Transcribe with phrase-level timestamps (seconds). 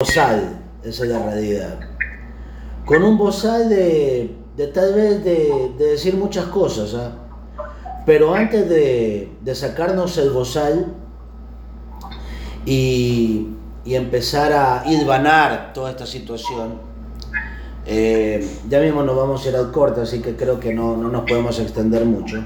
[0.00, 1.80] bozal, esa es la realidad.
[2.84, 7.10] Con un bozal de, de tal vez de, de decir muchas cosas, ¿ah?
[8.06, 10.94] pero antes de, de sacarnos el bozal
[12.64, 13.48] y,
[13.84, 16.74] y empezar a hilvanar toda esta situación,
[17.84, 21.08] eh, ya mismo nos vamos a ir al corte, así que creo que no, no
[21.08, 22.36] nos podemos extender mucho.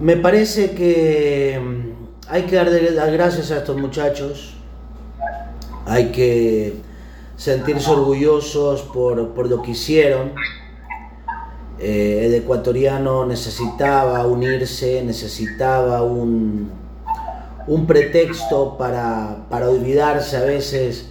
[0.00, 4.57] Me parece que mm, hay que dar las gracias a estos muchachos,
[5.88, 6.74] hay que
[7.36, 10.32] sentirse orgullosos por, por lo que hicieron.
[11.78, 16.70] Eh, el ecuatoriano necesitaba unirse, necesitaba un,
[17.66, 21.10] un pretexto para, para olvidarse a veces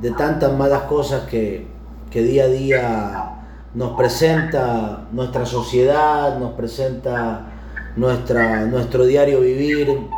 [0.00, 1.66] de tantas malas cosas que,
[2.10, 3.32] que día a día
[3.74, 7.52] nos presenta nuestra sociedad, nos presenta
[7.94, 10.08] nuestra, nuestro diario vivir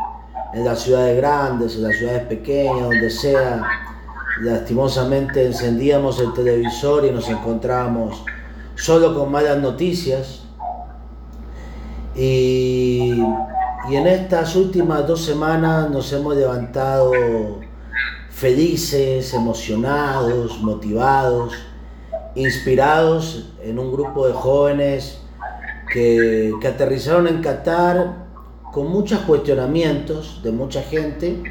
[0.55, 3.88] en las ciudades grandes, en las ciudades pequeñas, donde sea.
[4.41, 8.25] Lastimosamente encendíamos el televisor y nos encontrábamos
[8.77, 10.43] solo con malas noticias.
[12.15, 13.21] Y,
[13.91, 17.13] y en estas últimas dos semanas nos hemos levantado
[18.31, 21.55] felices, emocionados, motivados,
[22.37, 25.21] inspirados en un grupo de jóvenes
[25.93, 28.29] que, que aterrizaron en Qatar
[28.73, 31.43] con muchos cuestionamientos de mucha gente.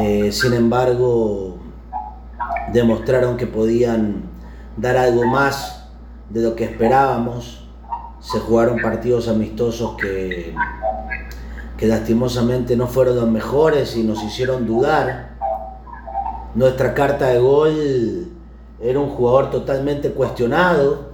[0.00, 1.58] Eh, sin embargo,
[2.72, 4.22] demostraron que podían
[4.76, 5.88] dar algo más
[6.30, 7.68] de lo que esperábamos.
[8.20, 10.54] Se jugaron partidos amistosos que,
[11.76, 15.36] que lastimosamente no fueron los mejores y nos hicieron dudar.
[16.54, 18.28] Nuestra carta de gol
[18.80, 21.10] era un jugador totalmente cuestionado.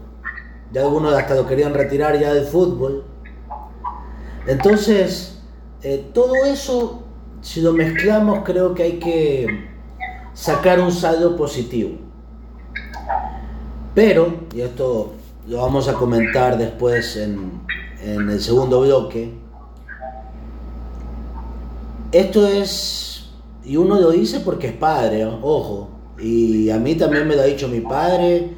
[0.72, 3.04] Ya algunos hasta lo querían retirar ya del fútbol.
[4.46, 5.40] Entonces,
[5.82, 7.02] eh, todo eso,
[7.40, 9.71] si lo mezclamos, creo que hay que
[10.34, 11.98] sacar un saldo positivo.
[13.94, 15.12] Pero, y esto
[15.48, 17.60] lo vamos a comentar después en,
[18.02, 19.32] en el segundo bloque,
[22.12, 23.30] esto es,
[23.64, 27.46] y uno lo dice porque es padre, ojo, y a mí también me lo ha
[27.46, 28.50] dicho mi padre,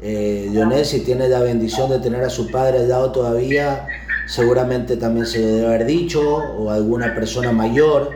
[0.00, 3.86] eh, Lionel, si tiene la bendición de tener a su padre al lado todavía,
[4.26, 8.10] seguramente también se lo debe haber dicho, o alguna persona mayor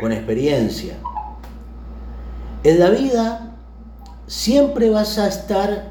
[0.00, 0.94] con experiencia.
[2.64, 3.54] En la vida
[4.26, 5.90] siempre vas a estar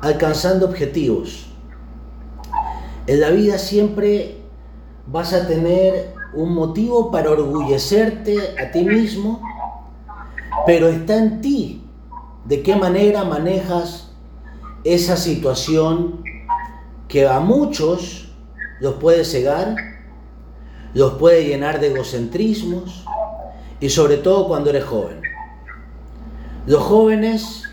[0.00, 1.46] alcanzando objetivos.
[3.08, 4.36] En la vida siempre
[5.06, 9.42] vas a tener un motivo para orgullecerte a ti mismo,
[10.64, 11.82] pero está en ti
[12.44, 14.12] de qué manera manejas
[14.84, 16.22] esa situación
[17.08, 18.32] que a muchos
[18.80, 19.74] los puede cegar,
[20.94, 23.04] los puede llenar de egocentrismos
[23.80, 25.29] y sobre todo cuando eres joven.
[26.66, 27.64] Los jóvenes,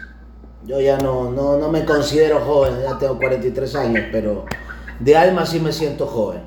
[0.65, 4.45] yo ya no, no, me considero joven, ya tengo 43 años, pero
[4.99, 6.41] de alma sí me siento joven.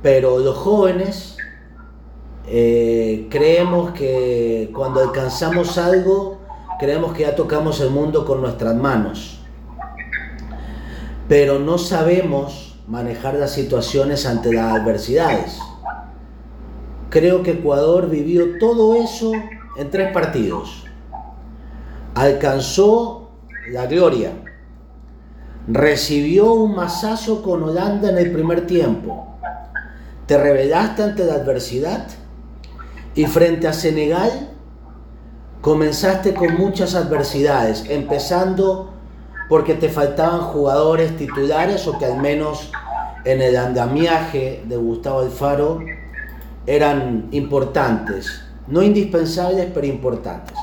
[0.00, 1.36] Pero los jóvenes
[2.46, 6.40] eh, creemos que cuando alcanzamos algo,
[6.78, 9.40] creemos que ya tocamos el mundo con nuestras manos.
[11.28, 15.58] Pero no sabemos manejar las situaciones ante las adversidades.
[17.08, 19.32] Creo que Ecuador vivió todo eso
[19.76, 20.84] en tres partidos.
[22.14, 23.30] Alcanzó
[23.70, 24.32] la gloria.
[25.68, 29.36] Recibió un masazo con Holanda en el primer tiempo.
[30.26, 32.06] Te rebelaste ante la adversidad.
[33.14, 34.50] Y frente a Senegal
[35.60, 38.94] comenzaste con muchas adversidades, empezando
[39.48, 42.70] porque te faltaban jugadores titulares o que al menos
[43.24, 45.80] en el andamiaje de Gustavo Alfaro
[46.66, 50.56] eran importantes, no indispensables, pero importantes.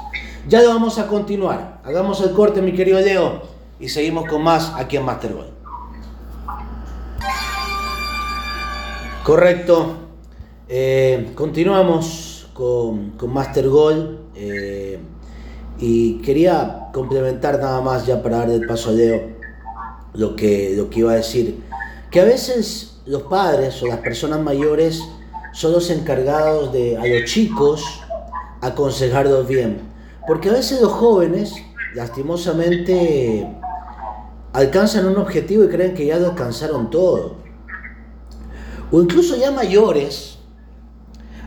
[0.47, 1.81] Ya lo vamos a continuar.
[1.84, 3.41] Hagamos el corte, mi querido Leo,
[3.81, 5.52] y seguimos con más aquí en Master Gold.
[9.25, 9.96] Correcto.
[10.69, 14.19] Eh, continuamos con, con Master Gold.
[14.35, 15.00] Eh,
[15.80, 19.22] y quería complementar nada más ya para dar el paso a Leo
[20.14, 21.61] lo que, lo que iba a decir.
[22.09, 25.03] Que a veces los padres o las personas mayores
[25.52, 27.84] son los encargados de a los chicos
[28.61, 29.97] aconsejarlos bien.
[30.28, 31.53] Porque a veces los jóvenes,
[31.96, 33.47] lastimosamente,
[34.53, 37.38] alcanzan un objetivo y creen que ya lo alcanzaron todo.
[38.91, 40.38] O incluso ya mayores,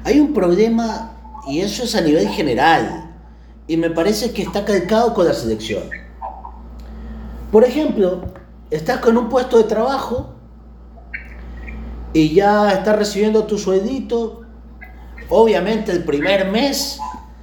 [0.04, 1.12] hay un problema
[1.46, 3.14] y eso es a nivel general
[3.66, 5.84] y me parece que está calcado con la selección.
[7.52, 8.22] Por ejemplo,
[8.70, 10.34] estás con un puesto de trabajo
[12.12, 14.42] y ya estás recibiendo tu sueldito.
[15.28, 16.98] Obviamente el primer mes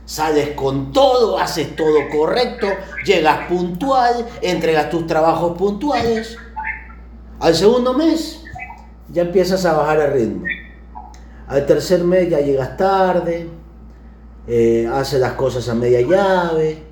[0.07, 2.65] Sales con todo, haces todo correcto,
[3.05, 6.37] llegas puntual, entregas tus trabajos puntuales.
[7.41, 8.41] Al segundo mes
[9.09, 10.45] ya empiezas a bajar el ritmo.
[11.49, 13.49] Al tercer mes ya llegas tarde,
[14.47, 16.83] eh, haces las cosas a media llave.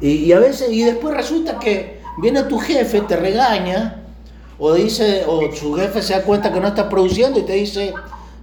[0.00, 4.04] Y, a veces, y después resulta que viene tu jefe, te regaña,
[4.60, 7.92] o dice, o su jefe se da cuenta que no estás produciendo y te dice,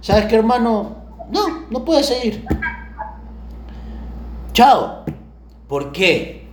[0.02, 0.96] ¿sabes qué hermano?
[1.30, 2.44] No, no puedes seguir.
[4.58, 5.04] Chao.
[5.68, 6.48] ¿Por qué?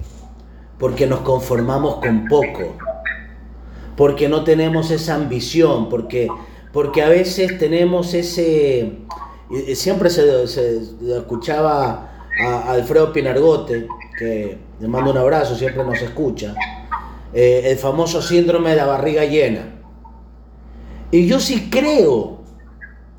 [0.78, 2.78] Porque nos conformamos con poco.
[3.98, 5.90] Porque no tenemos esa ambición.
[5.90, 6.28] Porque,
[6.72, 9.00] porque a veces tenemos ese...
[9.74, 10.44] Siempre se,
[11.18, 12.12] escuchaba
[12.46, 13.88] a Alfredo Pinargote,
[14.20, 16.54] que le mando un abrazo, siempre nos escucha,
[17.34, 19.82] eh, el famoso síndrome de la barriga llena.
[21.10, 22.44] Y yo sí creo,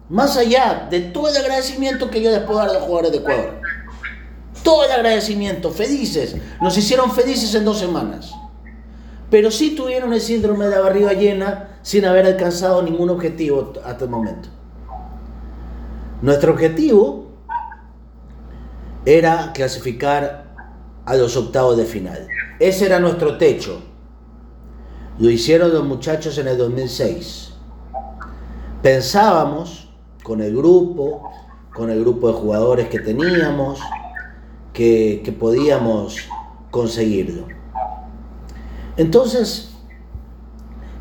[0.09, 3.19] más allá de todo el agradecimiento que yo les puedo dar a los jugadores de
[3.19, 3.65] Ecuador,
[4.66, 6.34] todo el agradecimiento, felices.
[6.60, 8.34] Nos hicieron felices en dos semanas.
[9.30, 14.04] Pero sí tuvieron el síndrome de la barriga llena sin haber alcanzado ningún objetivo hasta
[14.06, 14.48] el momento.
[16.20, 17.28] Nuestro objetivo
[19.04, 20.52] era clasificar
[21.04, 22.26] a los octavos de final.
[22.58, 23.80] Ese era nuestro techo.
[25.20, 27.52] Lo hicieron los muchachos en el 2006.
[28.82, 29.88] Pensábamos,
[30.24, 31.30] con el grupo,
[31.72, 33.78] con el grupo de jugadores que teníamos,
[34.76, 36.19] que, podíamos
[36.70, 37.46] conseguirlo.
[38.99, 39.70] Entonces,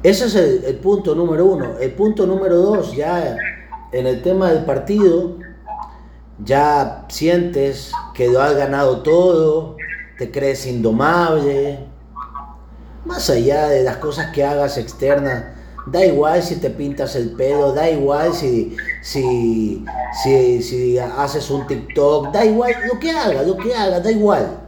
[0.02, 1.78] ese es el, punto número uno.
[1.80, 3.36] El punto número dos, ya
[3.92, 5.38] en el tema del partido,
[6.44, 9.76] ya sientes que lo has ganado todo,
[10.18, 11.80] te crees indomable,
[13.04, 15.55] más allá de las cosas que hagas externas,
[15.88, 19.86] Da igual si te pintas el pelo, da igual si, si,
[20.24, 24.60] si, haces un TikTok, da igual lo que hagas, lo que hagas, da igual.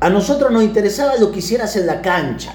[0.00, 2.52] A nosotros nos interesaba lo que hicieras en la cancha.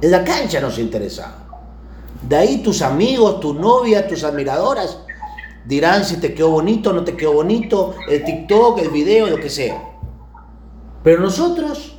[0.00, 1.46] En la cancha nos interesaba.
[2.26, 4.98] De ahí tus amigos, tu novia, tus admiradoras
[5.66, 9.50] dirán si te quedó bonito no te quedó bonito, el TikTok, el video, lo que
[9.50, 9.82] sea.
[11.02, 11.96] Pero nosotros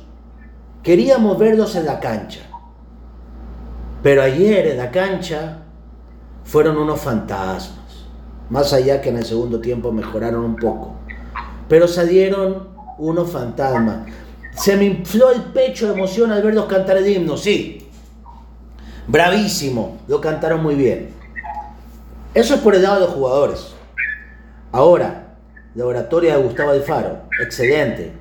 [0.82, 2.40] queríamos verlos en la cancha.
[4.02, 5.58] Pero ayer en la cancha
[6.44, 8.06] fueron unos fantasmas.
[8.48, 10.94] Más allá que en el segundo tiempo mejoraron un poco.
[11.68, 12.68] Pero salieron
[12.98, 14.06] unos fantasmas.
[14.52, 17.88] Se me infló el pecho de emoción al verlos cantar el himno, sí.
[19.06, 21.10] Bravísimo, lo cantaron muy bien.
[22.34, 23.74] Eso es por el lado de los jugadores.
[24.70, 25.36] Ahora,
[25.74, 28.12] la oratoria de Gustavo Alfaro, excelente,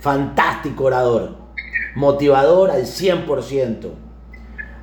[0.00, 1.36] fantástico orador,
[1.94, 4.07] motivador al 100%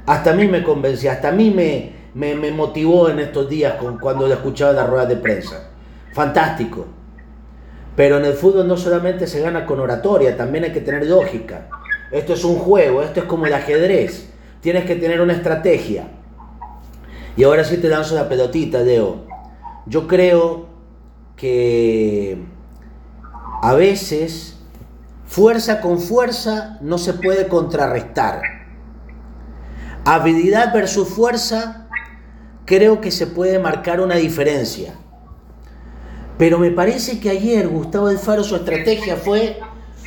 [0.05, 3.97] hasta a mí me convencía, hasta a mí me, me, motivó en estos días con,
[3.97, 5.69] cuando escuchaba en las ruedas de prensa.
[6.13, 6.85] Fantástico.
[7.95, 11.69] Pero en el fútbol no solamente se gana con oratoria, también hay que tener lógica.
[12.11, 14.29] Esto es un juego, esto es como el ajedrez.
[14.61, 16.07] Tienes que tener una estrategia.
[17.37, 19.25] Y ahora sí te lanzo la pelotita, Leo.
[19.85, 20.67] Yo creo
[21.35, 22.37] que
[23.61, 24.57] a veces
[25.25, 28.54] fuerza con fuerza no se puede contrarrestar.
[30.07, 31.87] Habilidad versus fuerza,
[32.65, 34.93] creo que se puede marcar una diferencia.
[36.37, 39.59] Pero me parece que ayer Gustavo del Faro su estrategia fue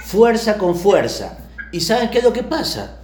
[0.04, 1.38] fuerza con fuerza.
[1.72, 2.98] ¿Y saben qué es lo que pasa?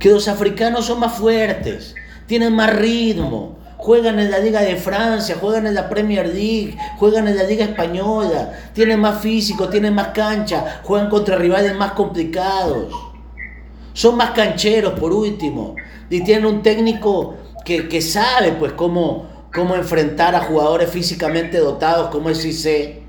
[0.00, 1.94] Que los africanos son más fuertes,
[2.26, 7.28] tienen más ritmo, juegan en la Liga de Francia, juegan en la Premier League, juegan
[7.28, 13.09] en la Liga Española, tienen más físico, tienen más cancha, juegan contra rivales más complicados.
[13.92, 15.74] Son más cancheros por último
[16.08, 22.30] y tiene un técnico que, sabe pues cómo, cómo enfrentar a jugadores físicamente dotados como
[22.30, 23.02] es Cissé.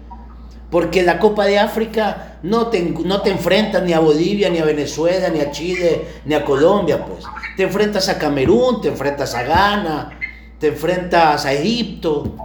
[0.70, 4.66] Porque la Copa de África no te, no te enfrentas ni a Bolivia, ni a
[4.66, 7.26] Venezuela, ni a Chile, ni a Colombia, pues.
[7.58, 10.18] Te enfrentas a Camerún, te enfrentas a Ghana,
[10.60, 12.36] te enfrentas a Egipto.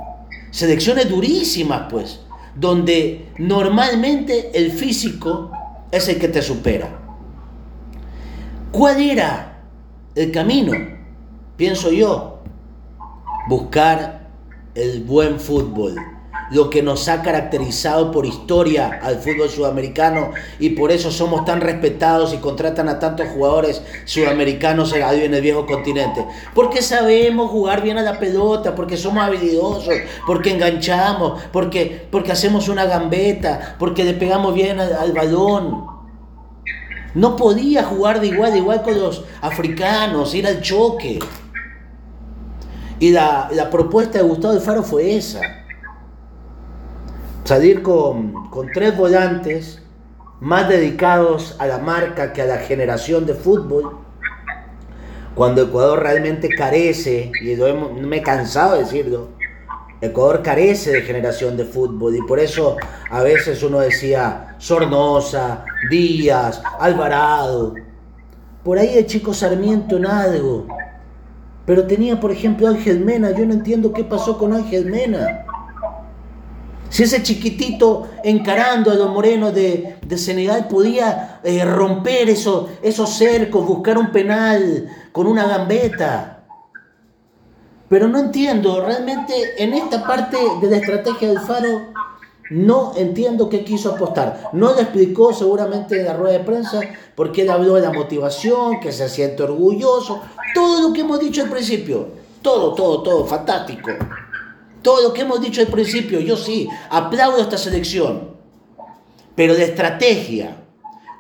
[0.50, 2.20] Selecciones durísimas, pues.
[2.56, 5.52] Donde normalmente el físico
[5.92, 7.05] es el que te supera.
[8.76, 9.62] ¿Cuál era
[10.14, 10.72] el camino,
[11.56, 12.40] pienso yo,
[13.48, 14.28] buscar
[14.74, 15.96] el buen fútbol,
[16.50, 21.62] lo que nos ha caracterizado por historia al fútbol sudamericano y por eso somos tan
[21.62, 26.26] respetados y contratan a tantos jugadores sudamericanos en el viejo continente.
[26.54, 29.94] Porque sabemos jugar bien a la pelota, porque somos habilidosos,
[30.26, 35.95] porque enganchamos, porque, porque hacemos una gambeta, porque le pegamos bien al balón.
[37.16, 41.18] No podía jugar de igual a igual con los africanos, ir al choque.
[42.98, 45.40] Y la, propuesta de Gustavo de Faro fue esa.
[47.44, 49.80] salir con, con tres volantes
[50.40, 53.96] más dedicados a la marca que a la generación de fútbol,
[55.34, 57.56] cuando Ecuador realmente carece, y
[58.02, 59.28] me he cansado de decirlo,
[60.06, 62.76] Ecuador carece de generación de fútbol y por eso
[63.10, 67.74] a veces uno decía Sornosa, Díaz, Alvarado.
[68.64, 70.66] Por ahí el chico Sarmiento en algo.
[71.66, 73.32] Pero tenía, por ejemplo, Ángel Mena.
[73.32, 75.44] Yo no entiendo qué pasó con Ángel Mena.
[76.88, 83.98] Si ese chiquitito encarando a los morenos de, Senegal podía eh, romper esos cercos, buscar
[83.98, 86.35] un penal con una gambeta.
[87.88, 91.92] Pero no entiendo, realmente en esta parte de la estrategia del Faro
[92.50, 94.50] no entiendo qué quiso apostar.
[94.52, 96.80] No le explicó seguramente en la rueda de prensa
[97.14, 100.20] porque él habló de la motivación, que se siente orgulloso,
[100.54, 102.08] todo lo que hemos dicho al principio.
[102.42, 103.90] Todo, todo, todo, fantástico.
[104.82, 108.36] Todo lo que hemos dicho al principio, yo sí, aplaudo esta selección.
[109.34, 110.56] Pero de estrategia,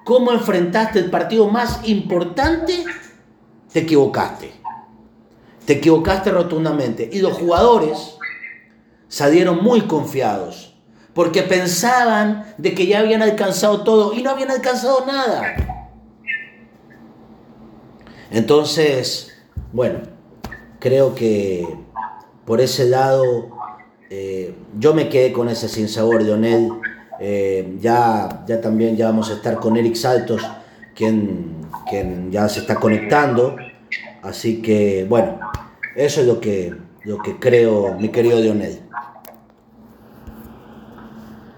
[0.04, 2.84] cómo enfrentaste el partido más importante,
[3.72, 4.65] te equivocaste.
[5.66, 7.08] Te equivocaste rotundamente.
[7.12, 8.16] Y los jugadores
[9.08, 10.74] salieron muy confiados,
[11.12, 15.82] porque pensaban de que ya habían alcanzado todo y no habían alcanzado nada.
[18.30, 19.32] Entonces,
[19.72, 20.00] bueno,
[20.78, 21.66] creo que
[22.44, 23.50] por ese lado
[24.10, 26.70] eh, yo me quedé con ese sinsabor de Onel.
[27.18, 30.42] Eh, ya, ya también ya vamos a estar con Eric Saltos,
[30.94, 33.56] quien, quien ya se está conectando.
[34.26, 35.38] Así que, bueno,
[35.94, 38.80] eso es lo que, lo que creo, mi querido Dionel.